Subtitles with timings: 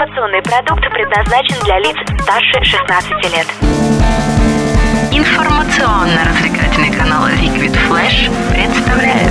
[0.00, 3.46] Информационный продукт предназначен для лиц старше 16 лет.
[5.12, 9.30] Информационно-развлекательный канал Liquid Flash представляет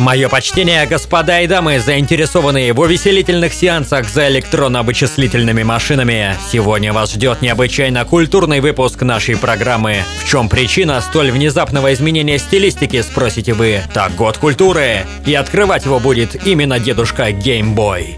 [0.00, 6.34] Мое почтение, господа и дамы, заинтересованные в увеселительных сеансах за электронно-вычислительными машинами.
[6.50, 9.98] Сегодня вас ждет необычайно культурный выпуск нашей программы.
[10.24, 13.82] В чем причина столь внезапного изменения стилистики, спросите вы?
[13.92, 15.04] Так год культуры.
[15.26, 18.16] И открывать его будет именно дедушка Геймбой.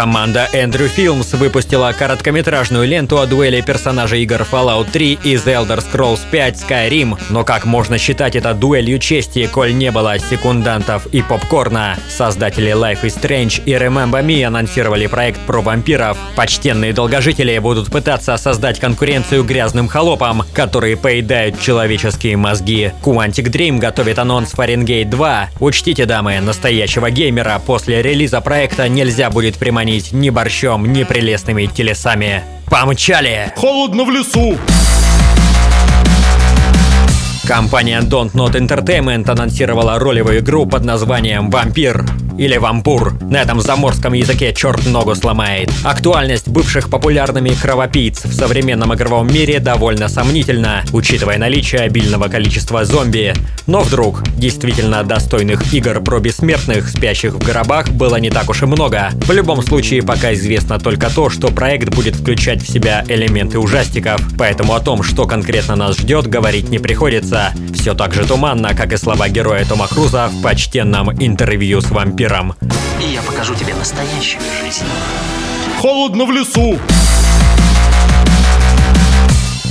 [0.00, 5.84] Команда Andrew Films выпустила короткометражную ленту о дуэли персонажей игр Fallout 3 и The Elder
[5.84, 7.18] Scrolls 5 Skyrim.
[7.28, 11.98] Но как можно считать это дуэлью чести, коль не было секундантов и попкорна?
[12.08, 16.16] Создатели Life is Strange и Remember Me анонсировали проект про вампиров.
[16.34, 22.90] Почтенные долгожители будут пытаться создать конкуренцию грязным холопам, которые поедают человеческие мозги.
[23.04, 25.50] Quantic Dream готовит анонс Fahrenheit 2.
[25.60, 31.66] Учтите, дамы, настоящего геймера после релиза проекта нельзя будет приманить кормить ни борщом, ни прелестными
[31.66, 32.44] телесами.
[32.66, 33.52] Помчали!
[33.56, 34.56] Холодно в лесу!
[37.46, 42.04] Компания Don't Not Entertainment анонсировала ролевую игру под названием «Вампир»
[42.40, 43.12] или «Вампур».
[43.20, 45.70] На этом заморском языке черт ногу сломает.
[45.84, 53.34] Актуальность бывших популярными кровопийц в современном игровом мире довольно сомнительна, учитывая наличие обильного количества зомби.
[53.66, 58.66] Но вдруг действительно достойных игр про бессмертных, спящих в гробах, было не так уж и
[58.66, 59.10] много.
[59.16, 64.18] В любом случае, пока известно только то, что проект будет включать в себя элементы ужастиков,
[64.38, 67.52] поэтому о том, что конкретно нас ждет, говорить не приходится.
[67.74, 72.29] Все так же туманно, как и слова героя Тома Круза в почтенном интервью с вампиром
[72.30, 72.54] миром.
[73.00, 74.84] И я покажу тебе настоящую жизнь.
[75.80, 76.78] Холодно в лесу!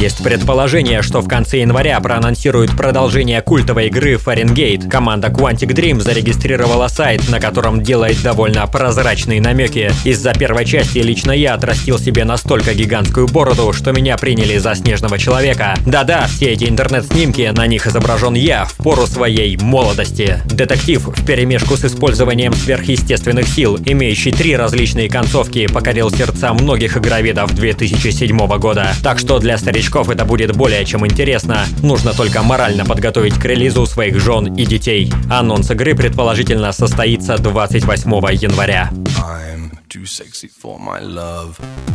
[0.00, 4.90] Есть предположение, что в конце января проанонсируют продолжение культовой игры Фаренгейт.
[4.90, 9.92] Команда Quantic Dream зарегистрировала сайт, на котором делает довольно прозрачные намеки.
[10.04, 15.18] Из-за первой части лично я отрастил себе настолько гигантскую бороду, что меня приняли за снежного
[15.18, 15.76] человека.
[15.84, 20.38] Да-да, все эти интернет-снимки, на них изображен я в пору своей молодости.
[20.46, 27.54] Детектив в перемешку с использованием сверхъестественных сил, имеющий три различные концовки, покорил сердца многих игроведов
[27.54, 28.94] 2007 года.
[29.02, 31.66] Так что для старичков новичков это будет более чем интересно.
[31.82, 35.12] Нужно только морально подготовить к релизу своих жен и детей.
[35.28, 38.90] Анонс игры предположительно состоится 28 января.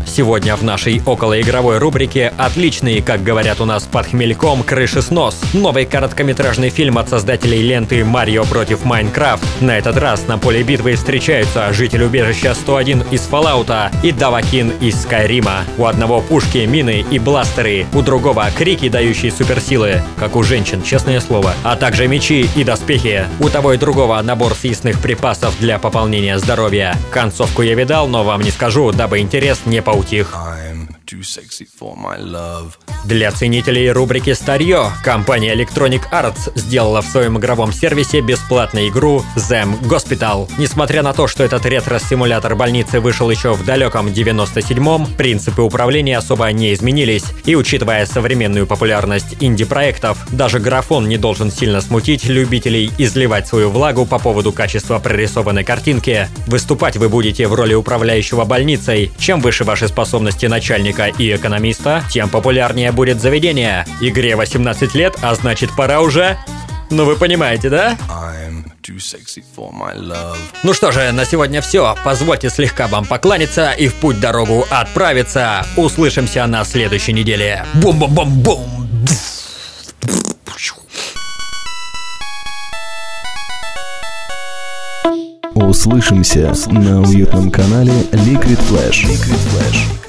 [0.05, 5.39] Сегодня в нашей околоигровой рубрике отличный, как говорят у нас под хмельком, крыши снос.
[5.53, 9.43] Новый короткометражный фильм от создателей ленты «Марио против Майнкрафт».
[9.61, 15.01] На этот раз на поле битвы встречаются житель убежища 101 из Фоллаута и Давакин из
[15.01, 15.63] Скайрима.
[15.77, 21.21] У одного пушки, мины и бластеры, у другого крики, дающие суперсилы, как у женщин, честное
[21.21, 23.25] слово, а также мечи и доспехи.
[23.39, 26.97] У того и другого набор съестных припасов для пополнения здоровья.
[27.09, 30.33] Концовку я видал, но вам не скажу, дабы интерес не поутих.
[33.05, 39.79] Для ценителей рубрики «Старье» компания Electronic Arts сделала в своем игровом сервисе бесплатную игру Them
[39.83, 40.49] Hospital.
[40.57, 46.51] Несмотря на то, что этот ретро-симулятор больницы вышел еще в далеком 97-м, принципы управления особо
[46.51, 47.25] не изменились.
[47.45, 54.07] И учитывая современную популярность инди-проектов, даже графон не должен сильно смутить любителей изливать свою влагу
[54.07, 56.27] по поводу качества прорисованной картинки.
[56.47, 59.11] Выступать вы будете в роли управляющего больницей.
[59.19, 63.85] Чем выше ваши способности начальника художника и экономиста, тем популярнее будет заведение.
[64.01, 66.37] Игре 18 лет, а значит пора уже...
[66.91, 67.97] Ну вы понимаете, да?
[70.63, 71.95] Ну что же, на сегодня все.
[72.03, 75.65] Позвольте слегка вам покланяться и в путь дорогу отправиться.
[75.77, 77.65] Услышимся на следующей неделе.
[77.75, 78.87] Бум-бум-бум-бум!
[85.55, 89.05] Услышимся на уютном канале Liquid Flash.
[89.05, 90.04] Liquid Flash.